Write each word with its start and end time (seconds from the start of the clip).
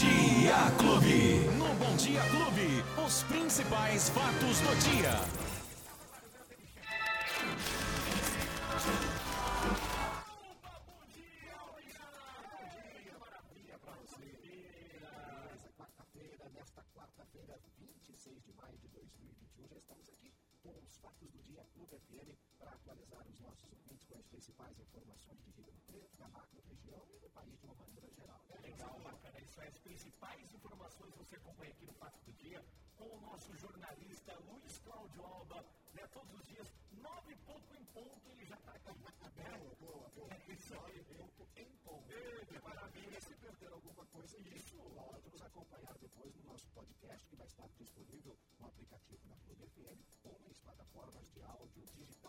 Dia 0.00 0.72
Clube. 0.76 1.46
No 1.56 1.72
Bom 1.74 1.94
Dia 1.94 2.20
Clube, 2.22 2.82
os 3.06 3.22
principais 3.22 4.08
fatos 4.08 4.58
do 4.58 4.74
dia. 4.90 5.20
quarta-feira, 16.92 17.60
26 17.78 18.42
de 18.46 18.52
maio 18.54 18.76
de 18.82 18.88
2021. 18.88 19.68
Já 19.68 19.76
estamos 19.76 20.08
aqui 20.08 20.23
com 20.64 20.72
os 20.82 20.96
fatos 20.96 21.30
do 21.30 21.42
dia 21.42 21.62
Clube 21.74 21.98
FM 22.08 22.32
para 22.58 22.70
atualizar 22.70 23.20
os 23.28 23.38
nossos 23.40 23.70
ouvintes 23.70 24.06
com 24.08 24.16
as 24.16 24.26
principais 24.28 24.78
informações 24.80 25.38
de 25.44 25.50
Ribeirão 25.50 25.78
Preto, 25.86 26.16
da 26.16 26.28
macro 26.28 26.62
região 26.66 27.04
e 27.12 27.18
do 27.18 27.28
país 27.28 27.60
de 27.60 27.66
uma 27.66 27.74
maneira 27.74 28.08
geral. 28.10 28.40
É 28.48 28.58
legal, 28.60 28.98
bacana. 29.00 29.40
Isso 29.40 29.60
é 29.60 29.68
as 29.68 29.78
principais 29.78 30.54
informações 30.54 31.14
você 31.16 31.36
acompanha 31.36 31.70
aqui 31.70 31.84
no 31.84 31.92
Fato 31.92 32.18
do 32.24 32.32
Dia 32.32 32.64
com 32.96 33.04
o 33.04 33.20
nosso 33.20 33.54
jornalista 33.58 34.34
Luiz 34.48 34.78
Cláudio 34.78 35.22
Alba, 35.22 35.66
né, 35.92 36.06
todos 36.14 36.32
os 36.32 36.46
dias, 36.46 36.72
nove 36.92 37.32
e 37.34 37.36
pouco 37.44 37.76
em 37.76 37.84
ponto, 37.84 38.30
ele 38.30 38.46
já 38.46 38.56
está 38.56 38.72
aqui. 38.72 38.98
Né? 39.36 39.74
Boa, 39.80 40.08
boa. 40.16 40.32
É 40.32 40.52
isso 40.52 40.74
aí. 40.80 41.04
Pouco 41.04 41.46
em 41.56 41.76
ponto. 41.84 42.10
Ei, 42.10 42.60
maravilha. 42.60 43.20
Se 43.20 43.34
perder 43.34 43.70
alguma 43.70 44.06
coisa, 44.06 44.38
isso 44.40 44.78
pode 44.78 45.28
nos 45.28 45.42
acompanhar 45.42 45.94
depois 45.98 46.34
no 46.36 46.44
nosso 46.44 46.66
podcast, 46.68 47.33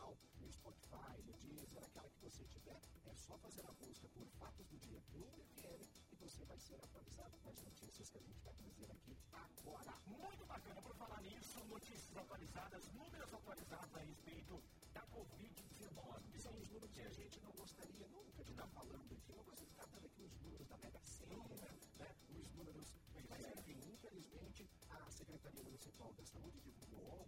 digital, 0.05 0.18
no 0.40 0.52
Spotify, 0.52 1.22
no 1.26 1.34
Deezer, 1.34 1.84
aquela 1.84 2.09
que 2.09 2.20
você 2.22 2.44
tiver. 2.46 2.80
É 3.05 3.13
só 3.16 3.38
fazer 3.38 3.66
a 3.66 3.72
busca 3.73 4.08
por 4.09 4.27
Fatos 4.38 4.68
do 4.68 4.77
Dia 4.77 5.02
Clube 5.12 5.41
FM 5.55 5.82
e 6.12 6.16
você 6.18 6.46
vai 6.46 6.59
ser 6.59 6.76
atualizado 6.84 7.38
com 7.40 7.50
as 7.50 7.62
notícias 7.63 8.10
que 8.10 8.18
a 8.18 8.22
gente 8.22 8.41
vai 8.44 8.54
trazer 8.54 8.91
aqui 8.91 9.18
agora. 9.34 9.93
Muito 10.05 10.46
bacana 10.46 10.82
por 10.82 10.96
falar 10.96 11.21
nisso, 11.21 11.63
notícias 11.65 12.15
atualizadas, 12.18 12.88
números 12.93 13.34
atualizados 13.34 13.96
a 13.96 13.99
respeito 13.99 14.62
da 14.93 15.02
Covid-19. 15.07 16.40
São 16.40 16.54
os 16.54 16.70
números 16.70 16.91
que 16.91 17.02
a 17.02 17.10
gente 17.10 17.40
não 17.41 17.52
gostaria 17.52 18.08
nunca 18.08 18.43
de 18.43 18.52
estar 18.52 18.68
falando 18.68 19.12
aqui. 19.12 19.34
Não 19.34 19.43
gostaria 19.43 19.70
de 19.70 19.76
dando 19.76 20.05
aqui 20.05 20.21
os 20.21 20.41
números 20.41 20.68
da 20.68 20.77
Mega 20.77 21.02
Sena, 21.04 21.43
né? 21.98 22.15
os 22.30 22.54
números. 22.54 22.93
Mas, 23.30 23.46
enfim, 23.48 23.80
infelizmente, 23.91 24.70
a 24.90 25.10
Secretaria 25.10 25.63
Municipal 25.63 26.13
da 26.13 26.24
Saúde 26.26 26.60
divulgou 26.62 27.24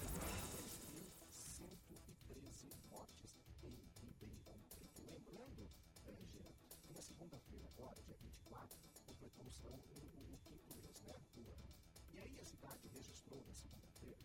3.113 0.58 2.76
mortes. 2.90 3.41
Jean, 6.26 6.52
que 6.86 6.94
na 6.94 7.02
segunda-feira 7.02 7.68
agora, 7.68 8.02
dia 8.04 8.18
24, 8.18 8.78
completamos 9.06 9.60
o, 9.60 10.38
quinto 10.46 10.76
mês 10.76 11.02
né. 11.04 11.16
E 12.14 12.20
aí 12.20 12.40
a 12.40 12.46
cidade 12.46 12.88
registrou 12.88 13.44
na 13.48 13.54
segunda-feira 13.54 14.20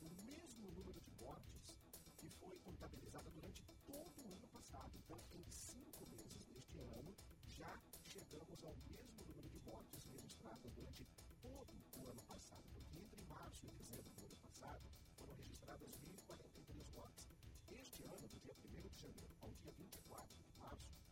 o 0.00 0.08
mesmo 0.22 0.70
número 0.70 1.00
de 1.00 1.10
mortes 1.12 1.80
que 2.16 2.28
foi 2.28 2.56
contabilizada 2.58 3.30
durante 3.30 3.62
todo 3.86 4.22
o 4.24 4.32
ano 4.32 4.48
passado. 4.48 4.92
Então, 4.96 5.20
em 5.32 5.44
cinco 5.50 6.06
meses 6.10 6.44
deste 6.44 6.78
ano, 6.78 7.14
já 7.46 7.80
chegamos 8.02 8.64
ao 8.64 8.74
mesmo 8.90 9.24
número 9.26 9.48
de 9.48 9.60
mortes 9.60 10.04
registradas 10.04 10.72
durante 10.72 11.04
todo 11.42 11.74
o 11.96 12.08
ano 12.08 12.22
passado. 12.22 12.64
Porque 12.72 12.98
entre 12.98 13.22
março 13.22 13.66
e 13.66 13.70
dezembro 13.70 14.10
do 14.14 14.26
ano 14.26 14.36
passado, 14.36 14.82
foram 15.16 15.34
registradas 15.34 15.90
1.043 15.90 16.92
mortes. 16.94 17.28
Este 17.68 18.04
ano, 18.04 18.28
do 18.28 18.38
dia 18.40 18.54
1 18.64 18.88
de 18.88 19.00
janeiro 19.00 19.34
ao 19.40 19.50
dia 19.50 19.72
24 19.72 20.36
de 20.36 20.58
março, 20.58 21.03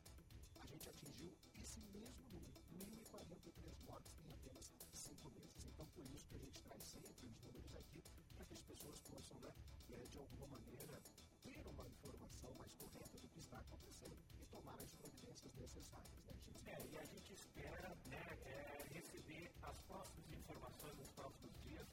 gente 0.72 0.88
atingiu 0.88 1.30
esse 1.60 1.80
mesmo 1.92 2.24
número, 2.32 2.60
1.043 2.72 3.82
mortes 3.84 4.16
em 4.24 4.32
apenas 4.32 4.72
cinco 4.94 5.30
meses. 5.30 5.66
Então, 5.66 5.86
por 5.86 6.06
isso 6.06 6.26
que 6.26 6.34
a 6.34 6.38
gente 6.38 6.62
traz 6.62 6.82
sempre 6.82 7.26
os 7.26 7.40
números 7.42 7.76
aqui, 7.76 8.02
para 8.34 8.44
que 8.46 8.54
as 8.54 8.62
pessoas 8.62 8.98
possam, 9.00 9.38
né, 9.40 9.52
de 10.10 10.18
alguma 10.18 10.46
maneira, 10.46 10.98
ter 11.42 11.66
uma 11.68 11.86
informação 11.86 12.54
mais 12.54 12.72
correta 12.72 13.18
do 13.18 13.28
que 13.28 13.40
está 13.40 13.58
acontecendo 13.58 14.16
e 14.40 14.46
tomar 14.46 14.80
as 14.80 14.94
providências 14.94 15.54
necessárias. 15.54 16.24
Né, 16.24 16.34
gente? 16.46 16.70
É, 16.70 16.86
e 16.86 16.96
a 16.96 17.04
gente 17.04 17.32
espera 17.34 17.94
né, 18.06 18.38
é, 18.46 18.88
receber 18.92 19.52
as 19.62 19.78
próximas 19.82 20.32
informações 20.32 20.96
nos 20.96 21.10
próximos 21.10 21.52
dias, 21.64 21.86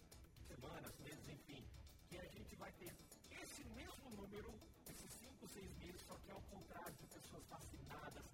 semanas, 0.47 0.97
meses, 0.99 1.27
enfim, 1.27 1.67
que 2.07 2.17
a 2.17 2.25
gente 2.27 2.55
vai 2.55 2.71
ter 2.73 2.95
esse 3.41 3.63
mesmo 3.75 4.09
número, 4.11 4.53
esses 4.87 5.11
5, 5.19 5.47
6 5.47 5.77
meses, 5.79 6.01
só 6.07 6.15
que 6.15 6.31
ao 6.31 6.41
contrário 6.43 6.95
de 6.95 7.07
pessoas 7.07 7.45
vacinadas, 7.47 8.28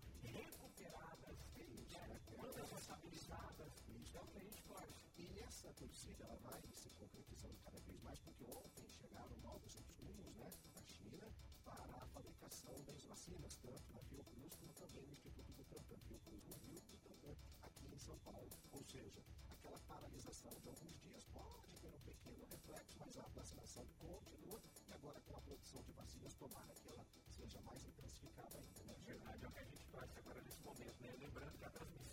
todas 2.45 2.71
estabilizadas, 2.73 3.73
isso 3.89 4.19
o 4.19 4.27
que 4.27 4.37
a 4.37 4.43
gente 4.43 4.61
pode. 4.61 4.93
E 5.17 5.39
essa 5.39 5.73
torcida 5.73 6.25
ela 6.25 6.37
vai 6.43 6.61
se 6.75 6.89
concretizando 6.91 7.55
cada 7.63 7.79
vez 7.79 7.99
mais, 8.03 8.19
porque 8.19 8.45
ontem 8.45 8.87
chegaram 8.87 9.35
novos 9.41 9.75
insumos 9.75 10.35
né, 10.35 10.51
da 10.75 10.83
China 10.83 11.27
para 11.63 11.95
a 12.03 12.05
fabricação 12.07 12.75
das 12.83 13.03
vacinas, 13.05 13.55
tanto 13.55 13.93
na 13.93 13.99
Fiocruz 14.03 14.55
como 14.57 14.73
também 14.73 15.05
no 15.07 15.11
Instituto 15.11 15.51
Butantan, 15.53 15.97
Fiocruz 16.07 16.45
no 16.45 16.55
Rio 16.57 16.77
e 16.77 16.81
Butantan 16.81 17.35
aqui 17.63 17.87
em 17.87 17.97
São 17.97 18.17
Paulo. 18.19 18.49
Ou 18.71 18.83
seja, 18.83 19.23
aquela 19.49 19.79
paralisação 19.79 20.53
de 20.61 20.69
alguns 20.69 20.99
dias 21.01 21.23
pode 21.33 21.79
ter 21.81 21.87
um 21.87 21.99
pequeno 22.01 22.45
reflexo, 22.45 22.97
mas 22.99 23.17
a 23.17 23.27
vacinação 23.29 23.87
continua 23.97 24.61
e 24.87 24.93
agora 24.93 25.19
com 25.21 25.35
a 25.35 25.41
produção 25.41 25.81
de 25.81 25.93
vacinas, 25.93 26.35
tomara 26.35 26.75
que 26.75 26.89
ela 26.89 27.05
seja 27.27 27.59
mais 27.61 27.83
intensificada 27.83 28.55
ainda. 28.59 28.83
Né? 28.83 28.95
Verdade, 29.03 29.45
é 29.45 29.47
o 29.47 29.51
que 29.51 29.59
a 29.59 29.63
gente 29.63 29.85
faz 29.85 30.14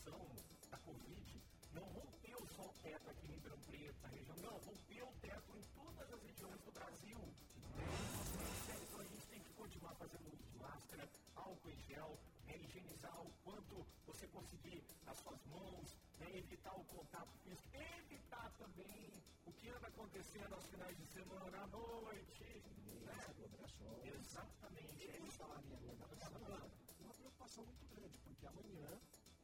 transmissão 0.03 0.27
da 0.71 0.79
Covid 0.79 1.43
não 1.73 1.85
rompeu 1.85 2.47
só 2.57 2.63
o 2.63 2.75
teto 2.83 3.11
aqui 3.11 3.27
em 3.27 3.35
Ribeirão 3.35 3.59
Preto, 3.61 4.03
na 4.03 4.09
região, 4.09 4.37
não, 4.37 4.59
rompeu 4.59 5.07
o 5.09 5.15
teto 5.21 5.57
em 5.57 5.63
todas 5.75 6.13
as 6.13 6.23
regiões 6.23 6.61
do 6.63 6.73
Brasil. 6.73 7.19
Então 8.83 9.01
a 9.01 9.05
gente 9.05 9.27
tem 9.29 9.41
que 9.41 9.53
continuar 9.55 9.95
fazendo 9.95 10.33
uso 10.33 10.45
de 10.45 10.59
máscara, 10.59 11.09
álcool 11.37 11.71
em 11.71 11.81
gel, 11.83 12.19
né, 12.47 12.57
higienizar 12.59 13.21
o 13.23 13.31
quanto 13.45 13.87
você 14.07 14.27
conseguir 14.29 14.85
as 15.07 15.19
suas 15.19 15.45
mãos, 15.47 15.97
né, 16.19 16.27
evitar 16.35 16.75
o 16.75 16.85
contato 16.85 17.33
físico, 17.45 17.77
evitar 17.77 18.51
também 18.59 19.23
o 19.47 19.53
que 19.53 19.69
anda 19.69 19.87
acontecendo 19.87 20.53
aos 20.55 20.67
finais 20.67 20.97
de 20.97 21.07
semana, 21.07 21.63
à 21.63 21.67
noite. 21.69 22.45
Né? 23.03 23.27
Exatamente. 24.05 25.11
É 25.11 25.19
isso 25.19 25.39
falar 25.39 25.61
minha 25.63 25.79
uma 27.01 27.15
preocupação 27.15 27.65
muito 27.65 27.87
grande, 27.87 28.19
porque 28.19 28.47
amanhã 28.47 29.01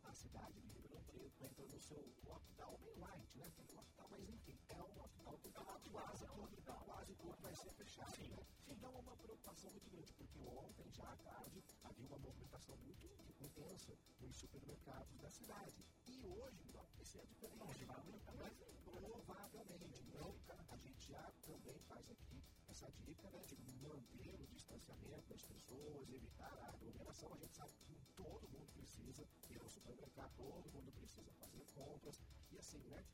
a 0.09 0.15
cidade 0.15 0.59
de 0.63 0.69
Ribeirão 0.69 1.03
Preto 1.05 1.45
entra 1.45 1.67
no 1.67 1.79
seu 1.81 2.03
lockdown 2.25 2.79
bem 2.79 2.97
light, 2.97 3.39
né? 3.39 3.53
Tem 3.57 3.67
lockdown, 3.75 4.09
mas 4.11 4.29
enfim, 4.31 4.59
é 4.71 4.83
um 4.83 4.95
lockdown 4.97 5.39
que 5.39 5.49
está 5.49 5.65
quase 5.65 6.27
tudo, 6.27 6.85
quase 6.87 7.15
tudo 7.15 7.37
vai 7.43 7.55
ser 7.55 7.73
fechado. 7.73 8.17
Sim. 8.17 8.31
Né? 8.31 8.47
Então 8.69 8.91
é 8.91 8.99
uma 9.01 9.17
preocupação 9.17 9.71
muito 9.71 9.91
grande, 9.91 10.13
porque 10.15 10.41
ontem, 10.47 10.91
já 10.93 11.05
à 11.05 11.17
tarde, 11.17 11.63
havia 11.83 12.07
uma 12.07 12.19
movimentação 12.19 12.77
muito 12.79 13.07
intensa 13.39 13.99
nos 14.21 14.37
supermercados 14.37 15.19
da 15.19 15.31
cidade. 15.31 15.85
E 16.07 16.25
hoje 16.25 16.65
vai 16.73 17.05
ser 17.05 17.27
diferente. 17.27 17.85
Mas 17.85 18.57
provavelmente. 18.85 20.01
Então, 20.09 20.35
a 20.71 20.77
gente 20.77 21.13
já 21.13 21.31
também 21.45 21.79
faz 21.81 22.09
aqui 22.11 22.43
essa 22.69 22.91
dica 22.93 23.29
né, 23.31 23.45
de 23.45 23.57
manter 23.83 24.35
o 24.41 24.47
distanciamento 24.47 25.29
das 25.29 25.43
pessoas, 25.45 26.09
evitar 26.09 26.53
a 26.61 26.69
aglomeração. 26.69 27.33
A 27.35 27.39
gente 27.39 27.55
sabe 27.55 27.73
que 27.85 27.98
todo 28.19 28.49
mundo 28.51 28.67
precisa 28.75 29.23
ir 29.49 29.61
ao 29.63 29.69
supermercado, 29.71 30.31
todo 30.37 30.69
mundo 30.75 30.91
precisa 30.93 31.31
fazer 31.39 31.65
compras. 31.75 32.21
E 32.51 32.59
assim, 32.59 32.83
né? 32.91 33.05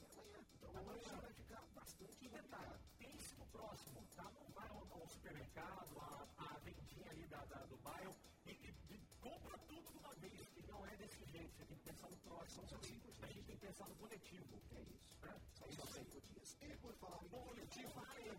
É 0.00 0.06
amanhã. 0.12 0.38
Então 0.54 0.70
amanhã 0.70 1.20
vai 1.20 1.32
ficar 1.32 1.62
bastante 1.74 2.28
detalhe. 2.28 2.78
Pense 2.98 3.34
no 3.36 3.46
próximo, 3.46 4.06
tá? 4.14 4.30
Não 4.30 4.46
vai 4.54 4.68
ao, 4.68 5.08
supermercado, 5.08 5.98
a, 5.98 6.28
a 6.38 6.58
vendinha 6.58 7.10
ali 7.10 7.26
da, 7.26 7.44
da 7.46 7.66
do 7.66 7.76
bairro 7.78 8.14
e, 8.46 8.50
e, 8.50 8.94
e, 8.94 9.00
compra 9.20 9.58
tudo 9.66 9.90
de 9.90 9.98
uma 9.98 10.14
vez, 10.14 10.48
que 10.54 10.62
não 10.68 10.86
é 10.86 10.96
desse 10.96 11.24
jeito. 11.24 11.52
Você 11.56 11.64
tem 11.64 11.78
que 11.78 11.84
pensar 11.84 12.08
no 12.08 12.16
próximo. 12.18 12.68
São 12.68 12.82
cinco 12.82 13.12
A 13.20 13.26
gente 13.26 13.46
tem 13.46 13.56
que 13.56 13.66
pensar 13.66 13.88
no 13.88 13.96
coletivo. 13.96 14.62
É 14.76 14.80
isso. 14.80 15.26
É? 15.26 15.34
São 15.58 15.86
cinco 15.86 16.20
dias. 16.20 16.56
E 16.62 16.76
por 16.76 16.94
falar 16.94 17.18
em 17.24 17.28
coletivo, 17.28 17.90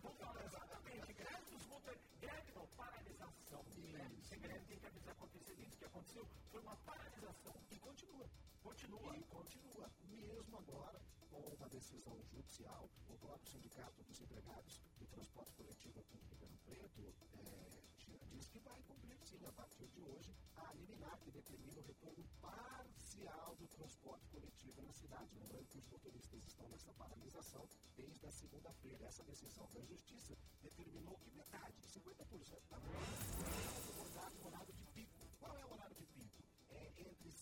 vou 0.02 0.14
falar 0.14 0.46
exatamente. 0.46 1.14
Greve 1.14 1.46
dos 1.52 1.64
Greve 2.22 2.52
não, 2.56 2.68
paralisação. 2.68 3.66
Isso. 3.76 3.92
Né? 3.92 4.38
greve 4.44 4.66
tem 4.66 4.80
que 4.80 4.86
avisar 4.86 5.16
com 5.16 5.26
antecedência. 5.26 5.74
O 5.74 5.78
que 5.78 5.86
aconteceu 5.86 6.28
foi 6.54 6.62
uma 6.62 6.76
paralisação. 6.86 7.56
E 7.72 7.80
continua. 7.80 8.30
Continua. 8.62 9.18
E 9.18 9.24
continua. 9.24 9.90
Mesmo 10.08 10.56
agora, 10.56 11.02
com 11.32 11.40
uma 11.40 11.68
decisão 11.68 12.16
judicial, 12.32 12.88
o 13.10 13.18
próprio 13.18 13.52
Sindicato 13.52 14.04
dos 14.04 14.22
Empregados 14.22 14.80
do 15.00 15.08
Transporte 15.08 15.52
Coletivo 15.56 16.00
aqui 16.00 16.16
em 16.16 16.30
Ribeirão 16.30 16.56
Preto 16.64 17.12
é, 17.34 17.82
diz 18.30 18.48
que 18.50 18.60
vai 18.60 18.80
cumprir, 18.84 19.18
sim, 19.26 19.44
a 19.48 19.52
partir 19.52 19.88
de 19.88 20.00
hoje, 20.04 20.32
a 20.56 20.72
liminar 20.74 21.18
que 21.22 21.32
determina 21.32 21.80
o 21.80 21.84
retorno 21.84 22.24
parcial 22.40 23.56
do 23.56 23.68
transporte 23.70 24.28
coletivo 24.28 24.80
na 24.84 24.94
cidade. 24.94 25.34
Lembrando 25.34 25.66
que 25.70 25.80
os 25.80 25.88
motoristas 25.88 26.46
estão 26.46 26.70
nessa 26.70 26.94
paralisação 26.94 27.68
desde 27.96 28.28
a 28.28 28.32
segunda-feira. 28.32 29.08
Essa 29.08 29.24
decisão 29.24 29.68
da 29.74 29.82
Justiça 29.82 30.38
determinou 30.62 31.18
que 31.18 31.32
metade, 31.32 31.82
50% 31.82 32.62
da 32.70 32.78
o 34.44 34.48
horário 34.48 34.74
de 34.74 34.83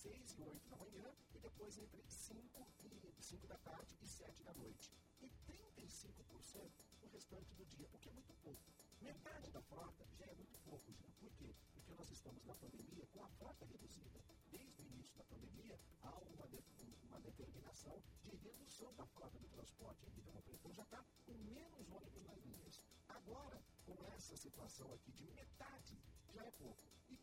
6 0.02 0.34
e 0.36 0.42
8 0.42 0.68
da 0.68 0.76
manhã 0.78 1.14
e 1.32 1.38
depois 1.38 1.78
entre 1.78 2.02
5, 2.08 2.66
e, 2.82 3.22
5 3.22 3.46
da 3.46 3.56
tarde 3.58 3.96
e 4.02 4.06
7 4.08 4.42
da 4.42 4.52
noite. 4.54 4.90
E 5.20 5.30
35% 5.46 6.70
o 7.02 7.06
restante 7.06 7.54
do 7.54 7.64
dia, 7.66 7.88
o 7.92 7.98
que 7.98 8.08
é 8.08 8.12
muito 8.12 8.34
pouco. 8.42 8.60
Metade 9.00 9.48
da 9.52 9.62
frota 9.62 10.04
já 10.18 10.26
é 10.26 10.34
muito 10.34 10.58
pouco, 10.64 10.92
já. 10.92 11.06
Por 11.20 11.30
quê? 11.34 11.54
Porque 11.72 11.94
nós 11.94 12.10
estamos 12.10 12.44
na 12.44 12.54
pandemia 12.56 13.06
com 13.12 13.22
a 13.22 13.28
frota 13.28 13.64
reduzida. 13.64 14.20
Desde 14.50 14.82
o 14.82 14.86
início 14.86 15.16
da 15.18 15.24
pandemia, 15.24 15.78
há 16.02 16.18
uma, 16.18 16.48
de, 16.48 16.58
uma 17.04 17.20
determinação 17.20 18.02
de 18.24 18.34
redução 18.38 18.92
da 18.94 19.06
frota 19.06 19.38
do 19.38 19.48
transporte. 19.50 20.04
Então 20.52 20.72
já 20.74 20.82
está 20.82 21.04
com 21.24 21.32
menos 21.54 21.88
ônibus 21.90 22.24
nas 22.24 22.42
linhas. 22.44 22.82
Agora, 23.08 23.62
com 23.86 24.04
essa 24.16 24.36
situação 24.36 24.92
aqui 24.94 25.12
de 25.12 25.30
metade, 25.30 25.96
já 26.34 26.44
é 26.44 26.50
pouco. 26.50 26.82
E 27.08 27.16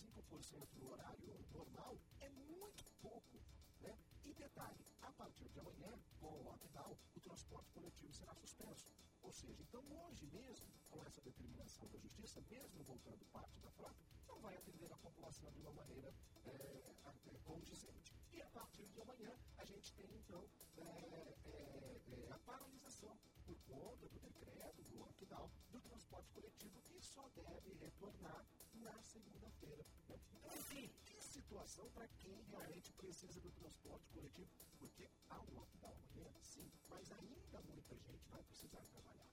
35% 0.00 0.68
no 0.78 0.92
horário 0.92 1.46
normal 1.52 1.98
é 2.20 2.28
muito 2.30 2.84
pouco. 3.02 3.38
Né? 3.80 3.96
E 4.24 4.32
detalhe, 4.34 4.86
a 5.02 5.12
partir 5.12 5.48
de 5.48 5.60
amanhã, 5.60 5.98
com 6.18 6.28
o 6.28 6.42
lockdown, 6.42 6.96
o 7.14 7.20
transporte 7.20 7.70
coletivo 7.72 8.12
será 8.12 8.34
suspenso. 8.34 8.86
Ou 9.22 9.32
seja, 9.32 9.62
então 9.62 9.84
hoje 10.04 10.26
mesmo, 10.26 10.66
com 10.88 11.04
essa 11.04 11.20
determinação 11.20 11.86
da 11.88 11.98
Justiça, 11.98 12.40
mesmo 12.48 12.82
voltando 12.84 13.24
parte 13.26 13.60
da 13.60 13.70
frota, 13.70 14.02
não 14.26 14.40
vai 14.40 14.56
atender 14.56 14.90
a 14.92 14.96
população 14.96 15.50
de 15.52 15.60
uma 15.60 15.72
maneira 15.72 16.14
é, 16.46 16.50
é, 16.50 17.38
condizente. 17.44 18.14
E 18.32 18.40
a 18.40 18.48
partir 18.48 18.86
de 18.86 19.00
amanhã, 19.00 19.36
a 19.58 19.64
gente 19.64 19.92
tem 19.94 20.10
então 20.14 20.42
é, 20.78 22.30
a 22.30 22.38
paralisação 22.38 23.18
por 23.44 23.56
conta 23.68 24.08
do 24.08 24.18
decreto, 24.20 24.82
do 24.84 24.98
lockdown, 24.98 25.50
do 25.70 25.80
transporte 25.80 26.30
coletivo, 26.32 26.80
que 26.82 27.00
só 27.02 27.28
deve 27.34 27.74
retornar 27.74 28.46
na 28.80 29.02
segunda-feira. 29.02 29.84
Então, 30.04 30.18
enfim, 30.56 30.90
que 31.04 31.20
situação 31.22 31.88
para 31.90 32.08
quem 32.18 32.40
realmente 32.50 32.92
precisa 32.94 33.40
do 33.40 33.50
transporte 33.52 34.08
coletivo? 34.08 34.48
Porque 34.78 35.08
há 35.28 35.40
um 35.40 35.54
lockdown 35.54 35.94
amanhã, 35.94 36.32
sim, 36.40 36.70
mas 36.88 37.10
ainda 37.12 37.60
muita 37.68 37.96
gente 37.96 38.28
vai 38.28 38.42
precisar 38.44 38.80
trabalhar. 38.86 39.28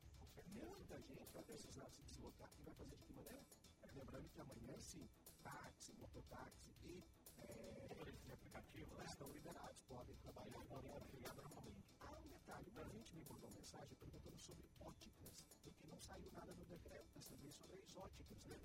Muita 0.47 0.99
gente 1.01 1.31
vai 1.33 1.43
precisar 1.43 1.89
se 1.89 2.01
deslocar 2.03 2.51
e 2.59 2.63
vai 2.63 2.73
fazer 2.75 2.95
de 2.95 3.05
que 3.05 3.13
maneira? 3.13 3.45
Lembrando 3.93 4.29
que 4.29 4.41
amanhã, 4.41 4.77
sim, 4.79 5.09
táxi, 5.43 5.93
mototáxi 5.93 6.69
e 6.83 7.03
é, 7.43 8.33
aplicativos 8.33 9.03
estão 9.05 9.31
liberados, 9.31 9.81
podem 9.87 10.15
trabalhar, 10.17 10.65
podem 10.65 10.91
trabalhar 10.91 11.33
normalmente. 11.35 11.83
Há 11.99 12.11
um 12.11 12.27
detalhe, 12.27 12.71
um 12.71 12.79
ouvinte 12.79 13.15
me 13.15 13.23
mandou 13.29 13.51
mensagem 13.51 13.95
perguntando 13.97 14.39
sobre 14.39 14.69
óticas, 14.79 15.45
porque 15.63 15.87
não 15.87 15.99
saiu 15.99 16.31
nada 16.31 16.53
no 16.53 16.65
decreto, 16.65 17.09
mas 17.15 17.27
também 17.27 17.51
sobre 17.51 17.81
as 17.81 17.95
óticas. 17.95 18.37
Né? 18.45 18.57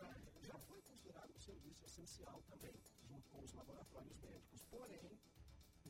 Já 0.43 0.59
foi 0.59 0.83
considerado 0.83 1.31
um 1.35 1.41
serviço 1.41 1.85
essencial 1.85 2.43
também, 2.49 2.75
junto 3.05 3.29
com 3.31 3.43
os 3.43 3.53
laboratórios 3.53 4.19
médicos. 4.21 4.63
Porém, 4.71 5.19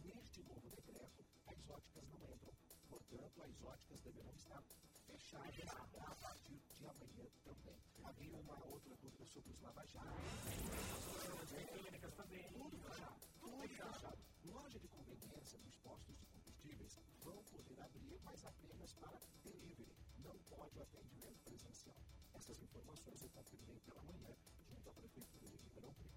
neste 0.04 0.42
novo 0.42 0.68
decreto, 0.70 1.24
as 1.46 1.68
óticas 1.68 2.08
não 2.08 2.22
entram. 2.24 2.54
Portanto, 2.88 3.42
as 3.42 3.62
óticas 3.62 4.00
deverão 4.02 4.34
estar 4.34 4.62
fechadas 5.12 5.68
a 5.98 6.14
partir 6.14 6.58
de 6.78 6.86
amanhã 6.86 7.26
também. 7.44 7.76
Havia 8.02 8.36
uma 8.38 8.64
outra 8.66 8.96
dúvida 8.96 9.26
sobre 9.26 9.52
os 9.52 9.60
lava-jatos. 9.60 10.10
Tudo 12.52 12.78
fechado. 12.78 13.20
Tudo 13.40 13.68
fechado. 13.68 14.18
Loja 14.44 14.78
de 14.78 14.88
conveniência 14.88 15.58
dos 15.58 15.76
postos 15.76 16.16
de 16.18 16.26
combustíveis 16.26 16.98
vão 17.22 17.36
poder 17.44 17.80
abrir, 17.80 18.18
mas 18.24 18.44
apenas 18.44 18.92
para 18.94 19.20
delivery. 19.44 19.92
Não 20.18 20.36
pode 20.48 20.78
o 20.78 20.82
atendimento 20.82 21.40
presencial. 21.44 22.02
Essas 22.32 22.60
informações 22.62 23.22
eu 23.22 23.28
confirmei 23.30 23.78
pela 23.80 24.02
manhã 24.04 24.34
junto 24.66 24.88
à 24.88 24.92
Prefeitura 24.94 25.48
de 25.48 25.56
Ribeirão 25.56 25.94
Preto. 25.94 26.12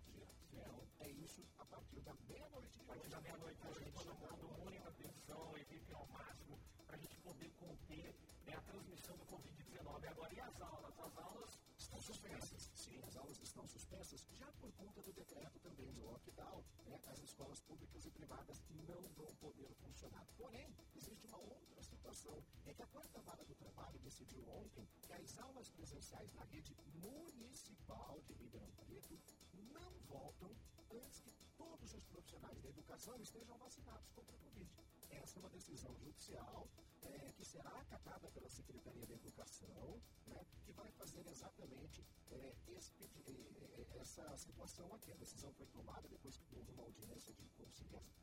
É 1.00 1.10
isso 1.10 1.44
a 1.60 1.66
partir 1.66 2.00
da 2.02 2.14
meia-noite 2.30 2.80
de. 2.80 2.82
A 2.82 2.86
partir 2.86 3.10
da 3.10 3.22
meia-noite, 3.22 3.62
a 3.62 3.70
todo 3.70 4.48
mundo, 4.48 4.64
muita 4.64 4.88
atenção, 4.90 5.58
equipe 5.58 5.94
ao 5.94 6.08
máximo, 6.08 6.60
para 6.88 6.96
a 6.96 7.00
gente 7.00 7.18
poder 7.20 7.52
conter 7.60 8.16
a 8.56 8.62
transmissão 8.62 9.18
do 9.18 9.26
Covid-19. 9.26 10.08
Agora, 10.08 10.34
e 10.34 10.40
as 10.40 10.62
aulas? 10.62 11.00
As 11.00 11.18
aulas 11.18 11.60
estão 11.78 12.02
suspensas. 12.02 12.72
Sim, 12.74 13.02
as 13.04 13.18
aulas 13.18 13.40
estão 13.42 13.68
suspensas 13.68 14.26
já 14.32 14.50
por 14.54 14.72
conta 14.74 15.02
do 15.02 15.12
decreto 15.12 15.60
também 15.60 15.92
do 15.94 16.06
lockdown. 16.06 16.64
Né? 16.86 17.00
As 17.08 17.20
escolas 17.20 17.60
públicas 17.62 18.06
e 18.06 18.12
privadas 18.12 18.62
não 18.88 19.02
vão 19.10 19.36
poder 19.36 19.74
funcionar. 19.76 20.26
Porém, 20.38 20.74
existe 20.96 21.28
uma 21.28 21.38
outra 21.38 21.84
situação. 21.84 22.42
É 22.66 22.74
que 22.74 22.82
a 22.82 22.88
quarta 22.88 23.20
vara 23.22 23.44
do 23.44 23.56
trabalho 23.56 24.00
decidiu 24.00 24.48
ontem 24.48 24.88
que 25.02 25.14
as 25.14 25.38
aulas 25.38 25.70
presenciais 25.70 26.34
na 26.34 26.44
rede 26.46 26.76
municipal 26.94 28.22
de 28.26 28.34
Ribeirão 28.34 28.72
Preto 28.72 29.20
não 29.74 29.92
voltam 30.08 30.56
antes 30.92 31.20
que 31.20 31.32
todos 31.58 31.94
os 31.94 32.06
profissionais 32.06 32.62
da 32.62 32.70
educação 32.70 33.20
estejam 33.20 33.58
vacinados 33.58 34.10
contra 34.12 34.36
a 34.36 34.40
Covid. 34.40 34.70
Essa 35.10 35.38
é 35.38 35.40
uma 35.40 35.50
decisão 35.50 35.94
judicial 35.98 36.68
é, 37.16 37.32
que 37.34 37.46
será 37.46 37.70
acatada 37.70 38.30
pela 38.32 38.50
Secretaria 38.50 39.06
da 39.06 39.14
Educação, 39.14 40.02
né, 40.28 40.46
que 40.64 40.72
vai 40.72 40.92
fazer 40.92 41.26
exatamente 41.28 42.06
é, 42.32 42.56
esse, 42.68 42.92
é, 43.04 43.98
essa 44.00 44.38
situação 44.38 44.94
aqui. 44.94 45.12
A 45.12 45.16
decisão 45.16 45.52
foi 45.54 45.68
tomada 45.68 46.08
depois 46.08 46.38
que 46.38 46.56
houve 46.56 46.72
uma 46.72 46.84
audiência 46.84 47.34
de 47.34 47.46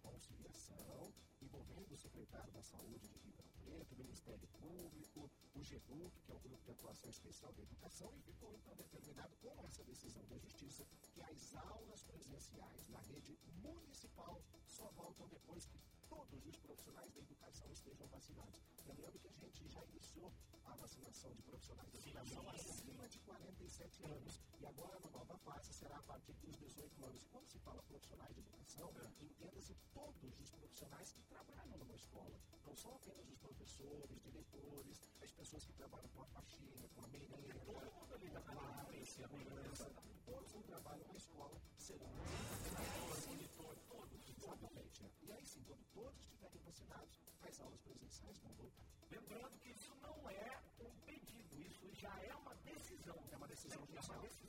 conciliação 0.02 1.12
envolvendo 1.40 1.92
o 1.92 1.96
secretário 1.96 2.52
da 2.52 2.62
Saúde 2.62 3.08
de 3.08 3.18
Ribeirão 3.18 3.52
Preto, 3.64 3.94
o 3.94 3.98
Ministério 3.98 4.48
Público, 4.60 5.30
o 5.54 5.62
GEDUC, 5.62 6.20
que 6.22 6.32
é 6.32 6.34
o 6.34 6.40
Grupo 6.40 6.64
de 6.64 6.70
Atuação 6.70 7.10
Especial 7.10 7.52
da 7.52 7.62
Educação, 7.62 8.12
e 8.16 8.22
ficou 8.22 8.54
então 8.54 8.74
determinado 8.74 9.34
com 9.36 9.64
essa 9.64 9.84
decisão 9.84 10.24
da 10.26 10.38
Justiça 10.38 10.86
que 11.12 11.22
as 11.22 11.54
aulas 11.54 12.02
presenciais 12.02 12.88
na 12.88 13.00
rede 13.00 13.38
municipal 13.62 14.42
só 14.66 14.88
voltam 14.90 15.26
depois 15.28 15.66
que 15.66 15.78
todos 16.12 16.46
os 16.46 16.56
profissionais 16.58 17.10
da 17.14 17.20
educação 17.20 17.72
estejam 17.72 18.06
vacinados. 18.08 18.60
Lembrando 18.86 19.18
que 19.18 19.28
a 19.28 19.32
gente 19.32 19.66
já 19.68 19.82
iniciou 19.86 20.30
a 20.66 20.76
vacinação 20.76 21.32
de 21.32 21.42
profissionais 21.42 21.90
da 21.90 21.98
educação 21.98 22.50
acima 22.50 23.08
de 23.08 23.18
47 23.20 24.04
anos. 24.04 24.40
E 24.60 24.66
agora, 24.66 25.00
na 25.00 25.10
nova 25.10 25.38
fase, 25.38 25.72
será 25.72 25.96
a 25.96 26.02
partir 26.02 26.34
dos 26.34 26.54
18 26.56 27.04
anos. 27.06 27.22
E 27.22 27.28
quando 27.28 27.48
se 27.48 27.58
fala 27.60 27.82
profissionais 27.84 28.34
de 28.34 28.40
educação, 28.40 28.92
entenda-se 29.20 29.74
todos 29.94 30.40
os 30.40 30.50
profissionais 30.50 31.12
que 31.12 31.22
trabalham 31.22 31.78
numa 31.78 31.94
escola. 31.94 32.38
Não 32.66 32.76
são 32.76 32.94
apenas 32.94 33.26
os 33.30 33.38
professores, 33.38 34.22
diretores, 34.22 35.00
as 35.22 35.32
pessoas 35.32 35.64
que 35.64 35.72
trabalham 35.72 36.08
com 36.10 36.22
a 36.22 36.26
faxina, 36.26 36.88
com 36.94 37.04
a 37.04 37.08
merenda, 37.08 37.36
ali 38.14 38.28
da 38.28 38.40
polícia, 38.40 39.28
todos 40.26 40.52
que 40.52 40.62
trabalham 40.64 41.08
na 41.08 41.16
escola 41.16 41.60
serão 41.76 42.06
vacinados. 42.12 43.22
Todos, 43.88 44.28
exatamente. 44.28 45.12
E 45.22 45.32
aí 45.32 45.44
sim, 45.44 45.62
quando 45.64 45.84
todos 45.92 46.32
vacinados, 46.72 47.20
as 47.42 47.60
aulas 47.60 47.80
presenciais 47.82 48.38
vão 48.38 48.52
voltar. 48.54 48.86
Lembrando 49.10 49.58
que 49.60 49.70
isso 49.70 49.94
não 50.00 50.16
é 50.30 50.58
um 50.80 50.90
pedido, 51.04 51.60
isso 51.60 51.86
já 51.94 52.14
é 52.22 52.34
uma 52.34 52.54
decisão. 52.64 53.18
É 53.30 53.36
uma 53.36 53.46
decisão 53.46 53.80
judicial. 53.86 54.16
É 54.16 54.18
uma 54.18 54.22
decisão 54.22 54.41